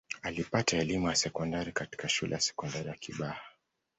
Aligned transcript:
alipata 0.21 0.77
elimu 0.77 1.07
ya 1.07 1.15
sekondari 1.15 1.71
katika 1.71 2.09
shule 2.09 2.33
ya 2.35 2.39
sekondari 2.41 2.87
ya 2.87 2.93
kibaha 2.95 3.41